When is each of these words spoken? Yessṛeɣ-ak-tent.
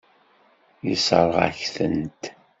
Yessṛeɣ-ak-tent. 0.87 2.23